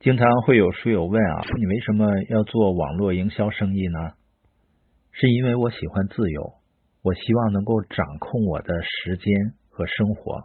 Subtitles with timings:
[0.00, 4.12] 经常会有书友问啊，你为什么要做网络营销生意呢？
[5.12, 6.54] 是因为我喜欢自由，
[7.02, 9.32] 我希望能够掌控我的时间
[9.70, 10.44] 和生活，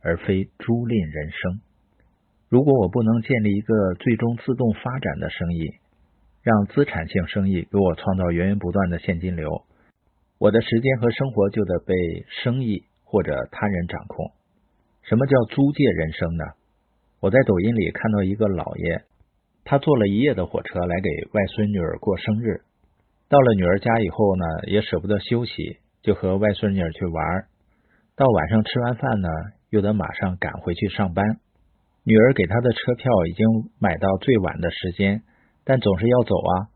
[0.00, 1.60] 而非租赁人生。
[2.48, 5.70] 如果我不能建立一个最终自动发展的生意，
[6.42, 9.50] 让资产性生意给我创造源源不断的现金流，
[10.38, 11.94] 我的时间和生活就得被
[12.42, 14.32] 生意或者他人掌控。
[15.02, 16.44] 什么叫租借人生呢？
[17.20, 19.02] 我在抖音里看到一个老爷，
[19.64, 22.60] 他坐了一夜的火车来给外孙女儿过生日。
[23.28, 27.46] 到了女儿家以后呢，也舍不得休息，就和外孙女儿去玩。
[28.14, 29.28] 到晚上吃完饭呢，
[29.70, 31.24] 又得马上赶回去上班。
[32.04, 33.46] 女儿给他的车票已经
[33.80, 35.22] 买到最晚的时间，
[35.64, 36.68] 但总是要走啊。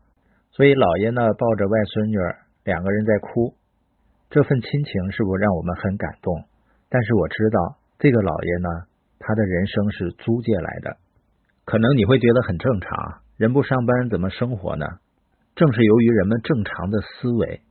[0.51, 2.35] 所以老爷呢，抱着外孙女儿，
[2.65, 3.53] 两个人在哭。
[4.29, 6.43] 这份亲情是不是让我们很感动？
[6.89, 8.90] 但是我知道这个老爷呢。
[9.21, 10.97] 他的人生是租借来的，
[11.63, 14.85] 可能你会觉得很正常，人不上班怎么生活呢？
[15.55, 17.61] 正是由于人们正常的思维，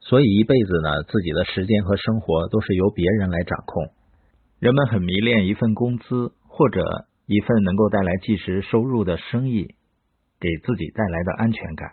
[0.00, 3.88] 所以一辈子呢，自己的时间和生活都是由别人来掌控。
[4.58, 6.82] 人们很迷恋一份工资或者
[7.26, 9.74] 一份能够带来即时收入的生意，
[10.38, 11.92] 给自己带来的安全感。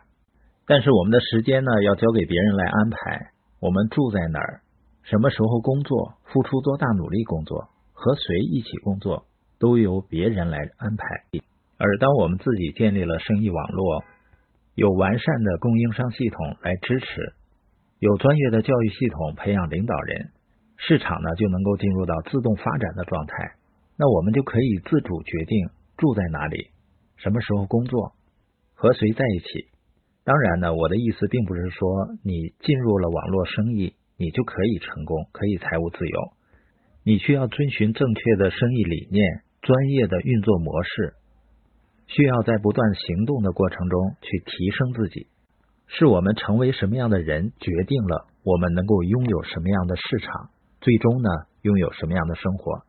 [0.65, 3.31] 但是我们的时间呢，要交给别人来安排。
[3.61, 4.61] 我们住在哪儿，
[5.03, 7.69] 什么时候工作，付出多大努力工作。
[7.99, 9.25] 和谁一起工作
[9.57, 11.03] 都由别人来安排，
[11.79, 14.03] 而当我们自己建立了生意网络，
[14.75, 17.33] 有完善的供应商系统来支持，
[17.97, 20.29] 有专业的教育系统培养领导人，
[20.77, 23.33] 市场呢就能够进入到自动发展的状态。
[23.97, 26.67] 那我们就可以自主决定住在哪里，
[27.15, 28.13] 什么时候工作，
[28.75, 29.69] 和谁在一起。
[30.23, 36.36] 当然呢，我的意思并不是说你进入了网络生意，你就可以成功，可以财务自由。
[37.07, 41.13] 你需要遵循正确的生意理念、专业的运作模式，
[42.05, 45.27] 需要在不断行动的过程中去提升自己。
[45.87, 50.49] 是我们成为什么样的人，决定了我们能够拥有什么样的市场，
[50.81, 51.29] 最终呢，
[51.61, 52.83] 拥有什么样的生活。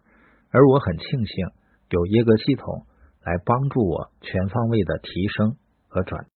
[0.51, 1.47] 而我很庆幸
[1.91, 2.87] 有耶格系统
[3.23, 5.55] 来帮助我全方位的提升
[5.87, 6.27] 和转。